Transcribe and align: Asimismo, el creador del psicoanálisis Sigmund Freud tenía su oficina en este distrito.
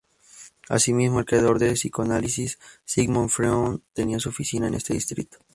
Asimismo, 0.67 1.19
el 1.19 1.25
creador 1.27 1.59
del 1.59 1.75
psicoanálisis 1.75 2.57
Sigmund 2.85 3.29
Freud 3.29 3.81
tenía 3.93 4.17
su 4.17 4.29
oficina 4.29 4.65
en 4.67 4.73
este 4.73 4.95
distrito. 4.95 5.37